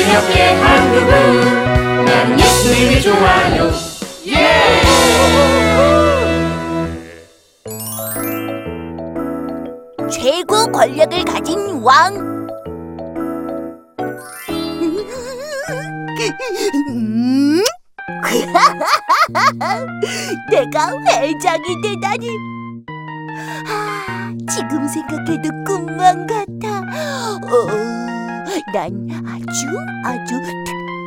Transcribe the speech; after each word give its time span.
옆에 0.00 0.54
한 0.54 0.92
그분 0.92 2.04
나는 2.04 2.40
예수님이 2.40 3.00
좋아요 3.00 3.70
예! 4.28 4.82
최고 10.22 10.70
권력을 10.70 11.24
가진 11.24 11.80
왕. 11.82 12.14
음? 16.90 17.62
내가 20.50 20.92
회장이 21.08 21.80
되다니. 21.82 22.28
아, 23.66 24.30
지금 24.48 24.86
생각해도 24.86 25.50
꿈만 25.66 26.24
같아. 26.26 26.82
어, 27.50 27.66
난 28.72 29.08
아주 29.26 29.66
아주 30.04 30.34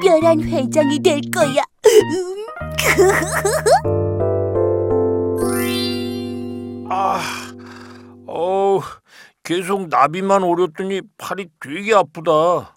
특별한 0.02 0.42
회장이 0.42 1.00
될 1.00 1.22
거야. 1.34 1.64
음. 1.86 2.46
아, 6.90 7.20
어우, 8.28 8.82
계속 9.44 9.88
나비만 9.90 10.44
오렸더니 10.44 11.02
팔이 11.18 11.48
되게 11.60 11.94
아프다. 11.94 12.76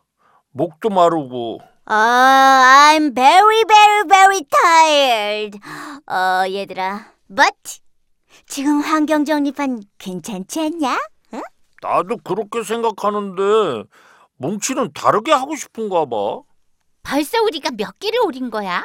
목도 0.53 0.89
마르고. 0.91 1.61
아, 1.85 2.93
I'm 2.95 3.15
very, 3.15 3.65
very, 3.67 4.03
very 4.09 4.45
tired. 4.51 5.59
어, 6.07 6.45
얘들아. 6.49 7.13
But 7.29 7.81
지금 8.47 8.81
환경 8.81 9.25
정립한 9.25 9.81
괜찮지 9.99 10.61
않냐? 10.61 10.99
나도 11.81 12.17
그렇게 12.25 12.63
생각하는데 12.63 13.85
뭉치는 14.39 14.93
다르게 14.93 15.33
하고 15.33 15.55
싶은가 15.57 16.07
봐. 16.07 16.41
벌써 17.03 17.43
우리가 17.43 17.71
몇 17.77 17.99
개를 17.99 18.21
오린 18.25 18.51
거야? 18.51 18.85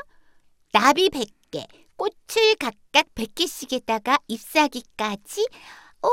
나비 0.72 1.10
100개, 1.10 1.66
꽃을 1.96 2.56
각각 2.60 3.06
100개씩에다가 3.16 4.20
잎사귀까지? 4.28 5.48
우와, 6.02 6.12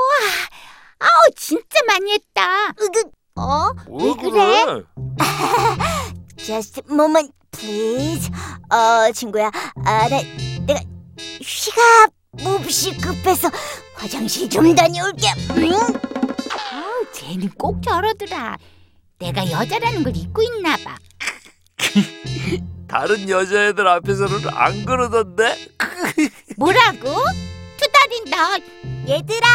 아우 0.99 1.31
진짜 1.37 1.81
많이 1.87 2.13
했다. 2.13 2.69
으그, 2.81 3.11
어? 3.37 3.71
왜 3.89 4.15
그래? 4.15 4.85
Just 6.37 6.81
a 6.81 6.93
moment, 6.95 7.33
please. 7.53 8.31
어, 8.71 9.11
친구야. 9.13 9.51
아, 9.85 10.09
나, 10.09 10.21
내가 10.67 10.81
휘가 11.41 12.09
몹시 12.43 12.97
급해서 12.99 13.49
화장실 13.95 14.49
좀 14.51 14.75
다녀올게. 14.75 15.27
응? 15.57 15.73
아우 15.73 17.13
쟤는 17.13 17.51
꼭 17.59 17.83
저러더라. 17.83 18.59
내가 19.21 19.49
여자라는 19.51 20.03
걸 20.03 20.17
잊고 20.17 20.43
있나 20.43 20.77
봐. 20.79 20.97
다른 22.89 23.29
여자애들 23.29 23.87
앞에서는 23.87 24.49
안 24.53 24.85
그러던데? 24.85 25.57
뭐라고? 26.57 27.15
투다린다. 27.77 28.57
얘들아! 29.09 29.47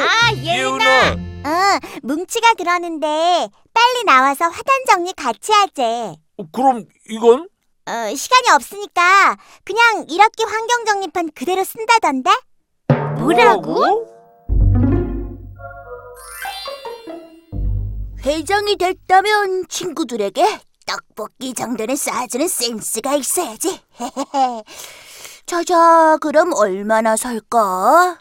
아 0.00 0.32
예은아. 0.36 1.12
어, 1.12 1.78
뭉치가 2.02 2.54
그러는데 2.54 3.48
빨리 3.72 4.04
나와서 4.04 4.46
화단 4.46 4.84
정리 4.88 5.12
같이 5.12 5.52
하재. 5.52 6.16
어, 6.38 6.44
그럼 6.52 6.84
이건? 7.08 7.48
어, 7.86 8.14
시간이 8.14 8.50
없으니까 8.54 9.36
그냥 9.64 10.06
이렇게 10.08 10.44
환경 10.44 10.84
정립판 10.84 11.30
그대로 11.34 11.62
쓴다던데? 11.64 12.30
뭐라고? 13.18 14.13
회장이 18.24 18.76
됐다면 18.76 19.66
친구들에게 19.68 20.60
떡볶이 20.86 21.52
정도는 21.54 21.94
쏴주는 21.94 22.48
센스가 22.48 23.14
있어야지. 23.16 23.80
자자, 25.46 26.16
그럼 26.20 26.52
얼마나 26.54 27.16
살까? 27.16 28.18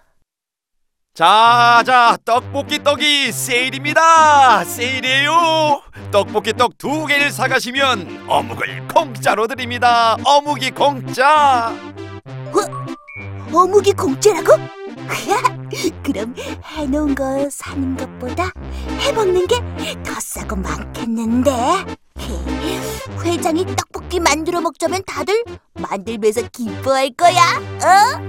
자, 1.14 1.84
자, 1.86 2.18
떡볶이 2.26 2.84
떡이 2.84 3.32
세일입니다. 3.32 4.66
세일이에요. 4.66 5.82
떡볶이 6.12 6.54
떡 6.54 6.78
두 6.78 7.06
개를 7.06 7.32
사가시면 7.32 8.26
어묵을 8.28 8.88
공짜로 8.88 9.48
드립니다. 9.48 10.18
어묵이 10.26 10.72
공짜. 10.72 11.72
어묵이 13.54 13.94
공짜라고? 13.94 14.83
그럼 16.04 16.36
해놓은 16.38 17.16
거 17.16 17.48
사는 17.50 17.98
것보다 17.98 18.52
해먹는 19.00 19.48
게 19.48 19.62
더 20.04 20.20
싸고 20.20 20.56
많겠는데? 20.58 21.52
회장이 23.24 23.66
떡볶이 23.76 24.20
만들어 24.20 24.60
먹자면 24.62 25.02
다들 25.06 25.44
만들면서 25.74 26.42
기뻐할 26.52 27.12
거야. 27.12 27.42
어? 27.84 28.24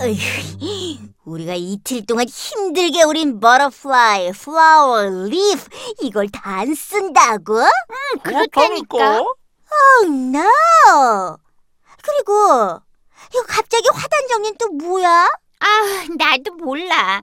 어휴, 0.02 0.98
우리가 1.24 1.54
이틀 1.54 2.04
동안 2.06 2.26
힘들게 2.28 3.02
우린 3.02 3.38
butterfly, 3.40 4.32
flower, 4.32 5.02
leaf 5.02 5.68
이걸 6.02 6.28
다 6.28 6.40
안 6.60 6.74
쓴다고? 6.74 7.60
그렇다니까. 8.22 9.20
Oh 9.20 10.06
no! 10.08 11.36
그리고 12.02 12.80
이거 13.32 13.42
갑자기 13.46 13.88
화단 13.92 14.28
정리는 14.28 14.56
또 14.58 14.68
뭐야? 14.68 15.30
아 15.60 15.66
나도 16.18 16.54
몰라. 16.54 17.22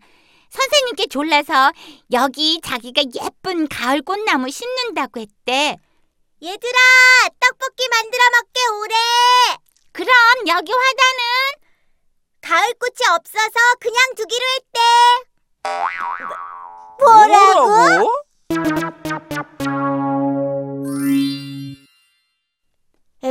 선생님께 0.49 1.07
졸라서 1.07 1.71
여기 2.11 2.61
자기가 2.61 3.01
예쁜 3.21 3.67
가을 3.67 4.01
꽃나무 4.01 4.49
심는다고 4.49 5.19
했대. 5.19 5.75
얘들아, 6.41 6.77
떡볶이 7.39 7.87
만들어 7.89 8.23
먹게 8.31 8.67
오래. 8.79 8.95
그럼 9.91 10.09
여기 10.47 10.71
화단은 10.71 11.23
가을 12.41 12.73
꽃이 12.79 13.07
없어서 13.15 13.59
그냥 13.79 13.97
두기로 14.15 14.45
했대. 14.55 14.79
뭐라고? 16.99 18.11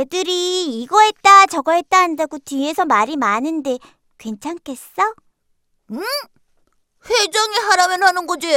애들이 0.01 0.79
이거 0.79 1.01
했다 1.01 1.47
저거 1.47 1.71
했다 1.71 1.97
한다고 1.97 2.37
뒤에서 2.37 2.85
말이 2.85 3.17
많은데 3.17 3.79
괜찮겠어? 4.19 5.01
응? 5.91 6.01
회장이 7.09 7.55
하라면 7.69 8.03
하는 8.03 8.27
거지. 8.27 8.47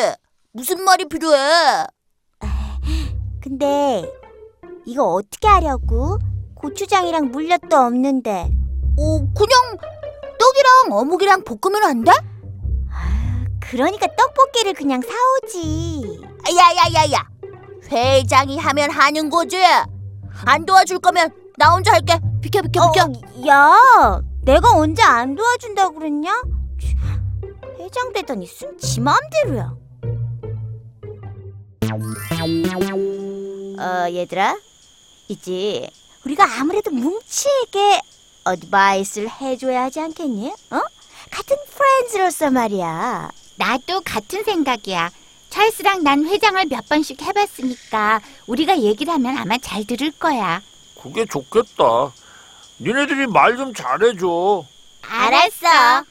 무슨 0.52 0.84
말이 0.84 1.06
필요해? 1.08 1.86
근데 3.42 4.04
이거 4.84 5.04
어떻게 5.04 5.48
하려고? 5.48 6.18
고추장이랑 6.56 7.30
물엿도 7.30 7.74
없는데. 7.74 8.50
어, 8.98 9.18
그냥 9.34 9.78
떡이랑 10.38 10.92
어묵이랑 10.92 11.44
볶으면 11.44 11.84
안 11.84 12.04
돼? 12.04 12.12
그러니까 13.60 14.08
떡볶이를 14.14 14.74
그냥 14.74 15.00
사오지. 15.00 16.20
야야야야, 16.54 17.28
회장이 17.90 18.58
하면 18.58 18.90
하는 18.90 19.30
거지. 19.30 19.56
안 20.46 20.64
도와줄 20.66 20.98
거면 21.00 21.30
나 21.56 21.70
혼자 21.72 21.92
할게. 21.92 22.18
비켜 22.40 22.62
비켜 22.62 22.90
비켜. 22.92 23.48
야, 23.48 24.20
내가 24.42 24.70
언제 24.74 25.02
안 25.02 25.34
도와준다고 25.34 25.94
그랬냐? 25.98 26.42
회장 27.78 28.12
되더니 28.12 28.46
숨 28.46 28.76
지 28.78 29.00
마음대로야. 29.00 29.74
어, 33.78 34.08
얘들아, 34.12 34.56
이제 35.28 35.88
우리가 36.24 36.44
아무래도 36.60 36.90
뭉치에게 36.90 38.00
어드바이스를 38.44 39.30
해줘야 39.40 39.84
하지 39.84 40.00
않겠니? 40.00 40.48
어? 40.48 40.80
같은 41.30 41.56
프렌즈로서 41.70 42.50
말이야. 42.50 43.30
나도 43.56 44.00
같은 44.04 44.42
생각이야. 44.44 45.10
찰스랑 45.50 46.02
난 46.04 46.24
회장을 46.24 46.64
몇 46.66 46.88
번씩 46.88 47.20
해봤으니까 47.22 48.20
우리가 48.46 48.78
얘기를 48.78 49.12
하면 49.14 49.36
아마 49.36 49.58
잘 49.58 49.84
들을 49.84 50.10
거야. 50.12 50.62
그게 51.02 51.24
좋겠다. 51.26 52.12
니네들이 52.80 53.26
말 53.26 53.56
좀 53.56 53.74
잘해줘. 53.74 54.64
알았어. 55.06 56.04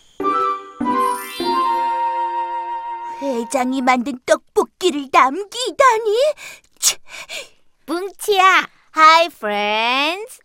회장이 3.22 3.82
만든 3.82 4.20
떡볶이를 4.26 5.08
남기다니. 5.12 6.16
뭉치야. 7.86 8.68
Hi, 8.96 9.26
friends. 9.28 10.40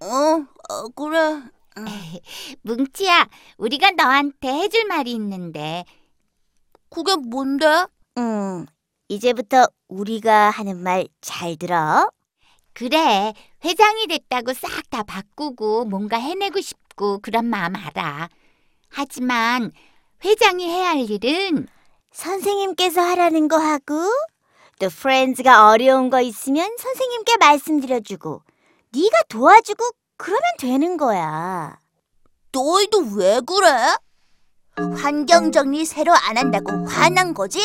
어, 0.00 0.44
어 0.68 0.88
그래. 0.94 1.42
뭉치야, 2.62 3.28
우리가 3.56 3.90
너한테 3.92 4.48
해줄 4.48 4.84
말이 4.86 5.12
있는데 5.12 5.84
그게 6.88 7.16
뭔데? 7.16 7.66
음, 8.18 8.66
이제부터 9.08 9.66
우리가 9.88 10.50
하는 10.50 10.82
말 10.82 11.06
잘 11.20 11.56
들어. 11.56 12.10
그래, 12.72 13.32
회장이 13.64 14.06
됐다고 14.08 14.52
싹 14.52 14.88
다 14.90 15.02
바꾸고 15.02 15.84
뭔가 15.86 16.16
해내고 16.18 16.60
싶고 16.60 16.84
싶고 16.94 17.18
그런 17.20 17.46
마음 17.46 17.74
알아. 17.76 18.28
하지만 18.88 19.72
회장이 20.24 20.68
해야 20.68 20.90
할 20.90 21.10
일은 21.10 21.66
선생님께서 22.12 23.00
하라는 23.00 23.48
거 23.48 23.56
하고 23.58 24.08
또 24.78 24.88
프렌즈가 24.88 25.68
어려운 25.70 26.08
거 26.10 26.20
있으면 26.20 26.70
선생님께 26.78 27.36
말씀드려주고 27.38 28.42
네가 28.92 29.22
도와주고 29.28 29.84
그러면 30.16 30.42
되는 30.58 30.96
거야. 30.96 31.78
너희도 32.52 32.98
왜 33.16 33.40
그래? 33.40 33.96
환경 34.96 35.50
정리 35.50 35.84
새로 35.84 36.12
안 36.14 36.36
한다고 36.36 36.86
화난 36.86 37.34
거지? 37.34 37.58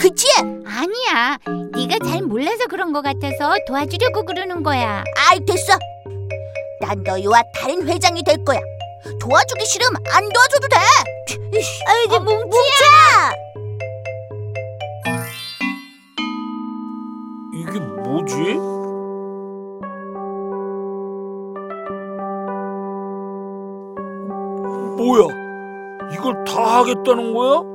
그치? 0.00 0.26
아니야. 0.64 1.38
네가 1.74 1.98
잘 2.04 2.22
몰라서 2.22 2.66
그런 2.68 2.92
것 2.92 3.02
같아서 3.02 3.54
도와주려고 3.66 4.24
그러는 4.24 4.62
거야. 4.62 5.02
아이 5.28 5.40
됐어. 5.44 5.76
난 6.80 7.02
너희와 7.02 7.42
다른 7.54 7.88
회장이 7.88 8.22
될 8.22 8.36
거야. 8.44 8.60
도와주기 9.20 9.64
싫으면 9.66 9.94
안 10.12 10.28
도와줘도 10.28 10.68
돼. 10.68 10.76
아이, 11.88 12.16
어, 12.16 12.20
뭉치야. 12.20 13.32
이게 17.54 17.80
뭐지? 17.80 18.58
뭐야? 24.96 25.26
이걸 26.14 26.44
다 26.44 26.78
하겠다는 26.78 27.34
거야? 27.34 27.71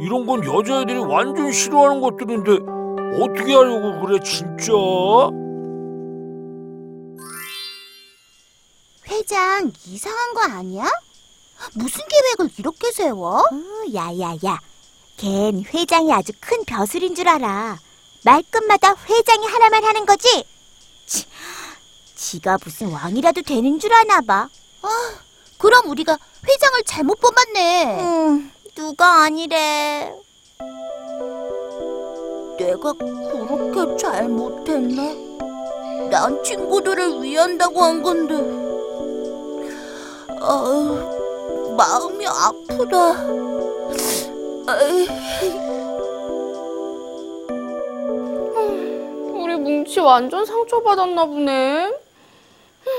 이런 0.00 0.26
건 0.26 0.44
여자애들이 0.44 0.98
완전 0.98 1.50
싫어하는 1.52 2.00
것들인데 2.00 2.52
어떻게 3.22 3.54
하려고 3.54 4.00
그래 4.06 4.18
진짜? 4.22 4.72
회장 9.08 9.72
이상한 9.86 10.34
거 10.34 10.40
아니야? 10.42 10.84
무슨 11.74 12.02
계획을 12.08 12.50
이렇게 12.58 12.92
세워? 12.92 13.42
야야야, 13.92 14.60
걘 15.16 15.64
회장이 15.64 16.12
아주 16.12 16.32
큰 16.40 16.64
벼슬인 16.64 17.14
줄 17.14 17.28
알아. 17.28 17.78
말끝마다 18.24 18.94
회장이 19.08 19.46
하나만 19.46 19.82
하는 19.84 20.06
거지. 20.06 20.44
치, 21.06 21.26
지가 22.14 22.58
무슨 22.62 22.92
왕이라도 22.92 23.42
되는 23.42 23.78
줄 23.80 23.92
아나 23.92 24.20
봐. 24.20 24.48
아, 24.82 25.14
그럼 25.56 25.88
우리가 25.88 26.16
회장을 26.46 26.82
잘못 26.84 27.18
뽑았네. 27.20 28.00
음, 28.02 28.52
누가 28.78 29.24
아니래. 29.24 30.14
내가 32.56 32.92
그렇게 32.92 33.96
잘못했나? 33.96 35.02
난 36.08 36.44
친구들을 36.44 37.20
위한다고 37.20 37.82
한 37.82 38.00
건데. 38.00 38.36
어, 40.40 41.74
마음이 41.76 42.24
아프다. 42.24 43.26
우리 49.34 49.56
뭉치 49.56 49.98
완전 49.98 50.46
상처받았나 50.46 51.24
보네. 51.24 51.86
흠, 51.86 52.92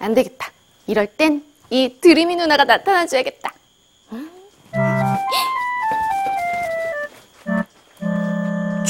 안 0.00 0.14
되겠다. 0.14 0.50
이럴 0.88 1.06
땐 1.06 1.48
이 1.70 2.00
드림이 2.00 2.34
누나가 2.34 2.64
나타나줘야겠다. 2.64 3.59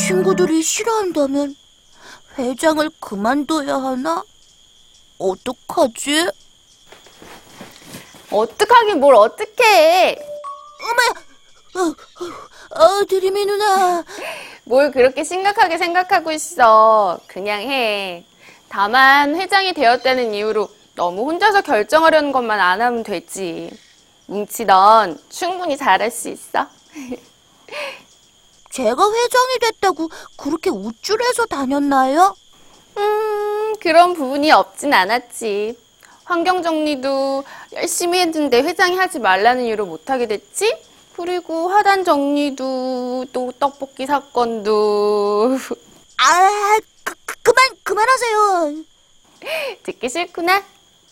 친구들이 0.06 0.62
싫어한다면 0.62 1.54
회장을 2.38 2.88
그만둬야 3.00 3.74
하나? 3.76 4.24
어떡하지? 5.18 6.30
어떡하긴 8.30 9.00
뭘 9.00 9.14
어떡해. 9.14 10.16
어, 12.70 13.04
드림이 13.08 13.44
누나. 13.44 14.04
뭘 14.64 14.90
그렇게 14.90 15.22
심각하게 15.22 15.76
생각하고 15.76 16.32
있어. 16.32 17.18
그냥 17.26 17.60
해. 17.60 18.24
다만 18.68 19.36
회장이 19.36 19.74
되었다는 19.74 20.32
이유로 20.32 20.68
너무 20.94 21.24
혼자서 21.28 21.60
결정하려는 21.60 22.32
것만 22.32 22.58
안 22.58 22.80
하면 22.80 23.02
되지. 23.02 23.70
뭉치 24.26 24.64
넌 24.64 25.20
충분히 25.28 25.76
잘할 25.76 26.10
수 26.10 26.30
있어. 26.30 26.66
제가 28.70 29.02
회장이 29.12 29.58
됐다고 29.60 30.08
그렇게 30.36 30.70
우쭐해서 30.70 31.46
다녔나요? 31.46 32.36
음, 32.96 33.74
그런 33.80 34.14
부분이 34.14 34.50
없진 34.52 34.94
않았지. 34.94 35.76
환경 36.24 36.62
정리도 36.62 37.42
열심히 37.72 38.20
했는데 38.20 38.62
회장이 38.62 38.96
하지 38.96 39.18
말라는 39.18 39.64
이유로 39.64 39.86
못하게 39.86 40.28
됐지? 40.28 40.72
그리고 41.16 41.68
화단 41.68 42.04
정리도 42.04 43.26
또 43.32 43.52
떡볶이 43.58 44.06
사건도 44.06 45.58
아, 46.18 46.78
그, 47.02 47.14
그, 47.24 47.34
그만, 47.42 47.64
그만하세요. 47.82 48.74
듣기 49.82 50.08
싫구나? 50.08 50.62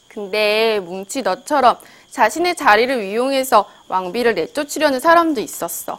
근데 0.07 0.79
뭉치 0.81 1.23
너처럼 1.23 1.79
자신의 2.11 2.57
자리를 2.57 3.05
이용해서 3.05 3.69
왕비를 3.89 4.35
내쫓으려는 4.35 5.01
사람도 5.01 5.41
있었어. 5.41 5.99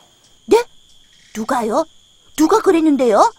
네? 1.39 1.43
누가요? 1.43 1.85
누가 2.35 2.59
그랬는데요? 2.59 3.31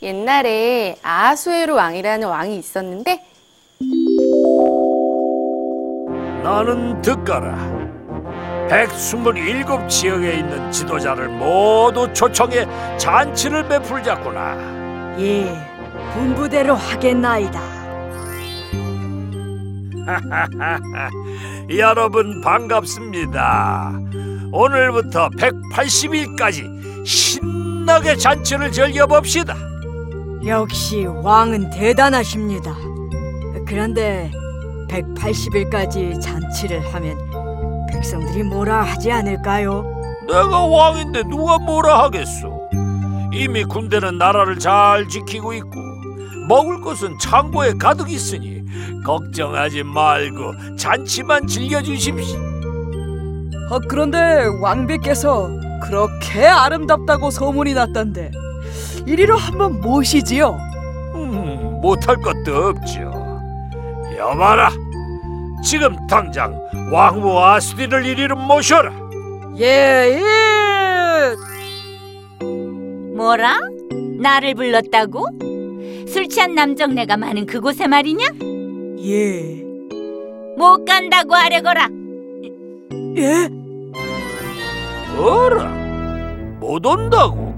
옛날에 0.00 0.96
아하수에로 1.02 1.74
왕이라는 1.74 2.28
왕이 2.28 2.56
있었는데 2.56 3.24
나는 6.42 7.00
듣거라. 7.02 7.56
127 8.68 9.64
지역에 9.88 10.34
있는 10.34 10.70
지도자를 10.70 11.28
모두 11.28 12.12
초청해 12.12 12.96
잔치를 12.96 13.68
베풀자꾸나. 13.68 15.16
예, 15.20 15.52
분부대로 16.14 16.74
하겠나이다. 16.74 17.60
여러분 21.76 22.40
반갑습니다. 22.40 23.92
오늘부터 24.52 25.28
180일까지 25.30 26.81
신나게 27.04 28.16
잔치를 28.16 28.70
즐겨봅시다. 28.72 29.56
역시 30.46 31.04
왕은 31.06 31.70
대단하십니다. 31.70 32.74
그런데 33.66 34.30
180일까지 34.88 36.20
잔치를 36.20 36.80
하면 36.92 37.16
백성들이 37.90 38.42
뭐라 38.44 38.82
하지 38.82 39.10
않을까요? 39.12 39.84
내가 40.26 40.64
왕인데 40.66 41.22
누가 41.24 41.58
뭐라 41.58 42.04
하겠소? 42.04 42.60
이미 43.32 43.64
군대는 43.64 44.18
나라를 44.18 44.58
잘 44.58 45.08
지키고 45.08 45.54
있고 45.54 45.80
먹을 46.48 46.80
것은 46.80 47.18
창고에 47.18 47.72
가득 47.78 48.10
있으니 48.10 48.62
걱정하지 49.04 49.84
말고 49.84 50.76
잔치만 50.76 51.46
즐겨주십시오. 51.46 52.38
어, 53.70 53.78
그런데 53.88 54.44
왕비께서 54.60 55.48
그렇게 55.82 56.46
아름답다고 56.46 57.30
소문이 57.30 57.74
났던데 57.74 58.30
이리로 59.06 59.36
한번 59.36 59.80
모시지요. 59.80 60.56
음, 61.14 61.80
못할 61.82 62.16
것도 62.16 62.68
없죠. 62.68 63.10
여봐라, 64.16 64.70
지금 65.64 65.96
당장 66.06 66.58
왕후 66.92 67.38
아스디를 67.38 68.06
이리로 68.06 68.36
모셔라. 68.36 68.92
예, 69.58 70.18
예. 70.20 71.34
뭐라? 73.16 73.58
나를 74.20 74.54
불렀다고? 74.54 75.26
술 76.08 76.28
취한 76.28 76.54
남정네가 76.54 77.16
많은 77.16 77.46
그곳에 77.46 77.86
말이냐? 77.86 78.24
예. 79.04 79.62
못 80.56 80.84
간다고 80.84 81.34
하려거라. 81.34 81.88
예? 83.16 83.61
어라, 85.18 85.64
못 86.60 86.84
온다고? 86.86 87.54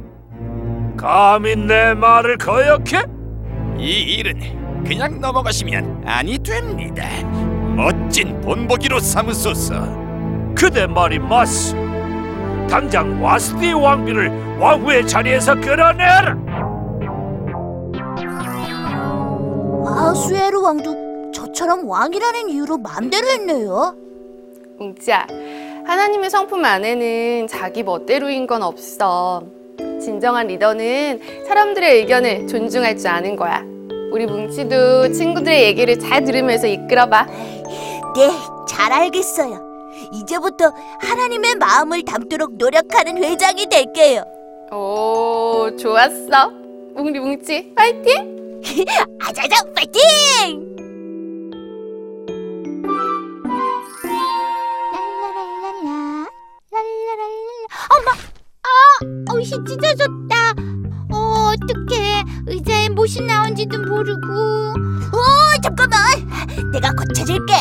감히 0.96 1.56
내 1.56 1.94
말을 1.94 2.36
거역해? 2.38 3.04
이 3.78 4.00
일은 4.18 4.84
그냥 4.84 5.20
넘어가시면 5.20 6.04
아니 6.06 6.38
됩니다. 6.38 7.04
멋진 7.74 8.40
본보기로 8.40 8.98
삼으소서. 9.00 9.74
그대 10.54 10.86
말이 10.86 11.18
맞소. 11.18 11.76
당장 12.68 13.22
와스디 13.22 13.72
왕비를 13.72 14.58
왕후의 14.58 15.06
자리에서 15.06 15.54
끌어내라. 15.56 16.36
아수에르 19.86 20.60
왕도 20.60 21.32
저처럼 21.32 21.88
왕이라는 21.88 22.48
이유로 22.50 22.78
맘대로 22.78 23.26
했네요. 23.28 23.94
뭉치야, 24.78 25.26
하나님의 25.94 26.28
성품 26.28 26.64
안에는 26.64 27.46
자기 27.46 27.84
멋대로인 27.84 28.48
건 28.48 28.64
없어. 28.64 29.44
진정한 30.02 30.48
리더는 30.48 31.20
사람들의 31.46 31.98
의견을 31.98 32.48
존중할 32.48 32.96
줄 32.96 33.06
아는 33.06 33.36
거야. 33.36 33.62
우리 34.10 34.26
뭉치도 34.26 35.12
친구들의 35.12 35.62
얘기를 35.62 35.96
잘 36.00 36.24
들으면서 36.24 36.66
이끌어봐. 36.66 37.26
네, 38.16 38.28
잘 38.68 38.92
알겠어요. 38.92 39.60
이제부터 40.12 40.72
하나님의 40.98 41.54
마음을 41.56 42.02
담도록 42.02 42.56
노력하는 42.56 43.22
회장이 43.22 43.66
될게요. 43.66 44.24
오, 44.72 45.70
좋았어. 45.76 46.50
우리 46.96 47.20
뭉치, 47.20 47.72
파이팅! 47.76 48.60
아자자 49.22 49.64
파이팅! 49.76 50.73
옷이 59.44 59.62
찢어졌다. 59.66 60.54
어, 61.12 61.50
어떡해. 61.52 62.24
의자에 62.46 62.88
못이 62.88 63.20
나온지도 63.20 63.78
모르고. 63.78 64.32
오, 64.32 65.62
잠깐만. 65.62 66.00
내가 66.72 66.90
고쳐줄게. 66.92 67.52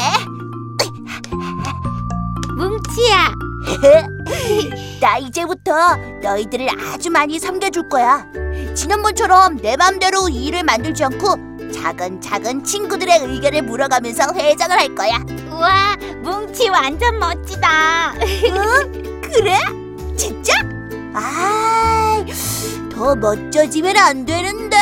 뭉치야. 2.56 3.34
나 5.02 5.18
이제부터 5.18 5.74
너희들을 6.22 6.70
아주 6.80 7.10
많이 7.12 7.38
섬겨줄 7.38 7.90
거야. 7.90 8.26
지난번처럼 8.76 9.58
내 9.58 9.76
맘대로 9.76 10.30
일을 10.30 10.64
만들지 10.64 11.04
않고 11.04 11.36
작은 11.74 12.22
작은 12.22 12.64
친구들의 12.64 13.24
의견을 13.24 13.64
물어가면서 13.64 14.34
회장을 14.34 14.78
할 14.80 14.96
거야. 14.96 15.18
우와, 15.50 15.98
뭉치 16.22 16.70
완전 16.70 17.20
멋지다. 17.20 18.14
더 23.14 23.16
멋져지면 23.16 23.96
안 23.96 24.26
되는데. 24.26 24.76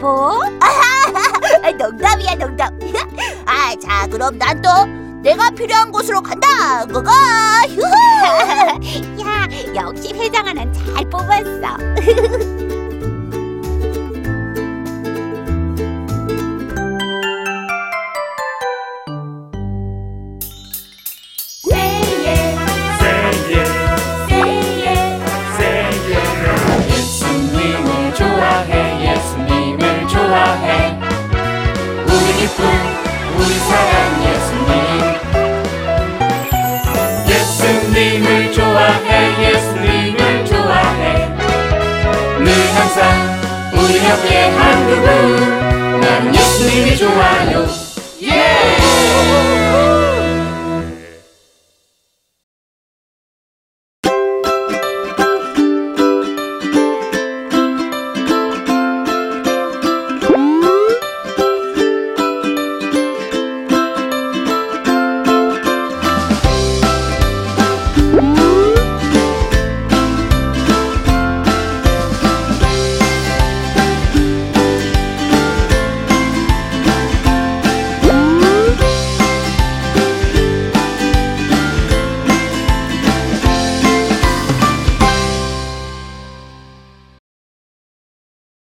뭐? 0.00 0.40
아, 0.60 1.70
농담이야, 1.76 2.36
농담. 2.36 2.78
아, 3.44 3.74
자, 3.82 4.06
그럼 4.08 4.38
난 4.38 4.62
또 4.62 4.68
내가 5.22 5.50
필요한 5.50 5.90
곳으로 5.90 6.20
간다. 6.22 6.84
고고. 6.86 7.10
휴후. 7.70 7.82
야, 9.26 9.48
역시 9.74 10.12
회장 10.14 10.46
하나 10.46 10.62
잘 10.72 11.04
뽑았어. 11.10 12.57
우리 43.78 43.98
함께 44.00 44.48
한국은 44.50 46.00
난 46.00 46.34
예수님이 46.34 46.96
좋아요 46.96 47.66
예! 48.22 48.28
Yeah! 48.28 49.47